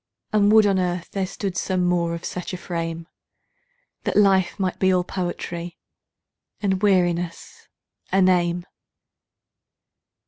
and 0.33 0.51
would 0.51 0.65
on 0.65 0.79
earth 0.79 1.11
there 1.11 1.27
stood 1.27 1.55
some 1.55 1.85
more 1.85 2.15
of 2.15 2.25
such 2.25 2.53
a 2.53 2.57
frame, 2.57 3.07
That 4.01 4.15
life 4.15 4.59
might 4.59 4.79
be 4.79 4.91
all 4.91 5.03
poetry, 5.03 5.77
and 6.59 6.81
weariness 6.81 7.67
a 8.11 8.19
name. 8.19 8.65